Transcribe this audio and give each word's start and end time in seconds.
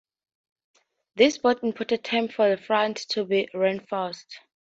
This 1.13 1.37
bought 1.37 1.61
important 1.63 2.03
time 2.03 2.27
for 2.27 2.49
the 2.49 2.57
front 2.57 2.97
to 3.09 3.23
be 3.23 3.47
reinforced. 3.53 4.39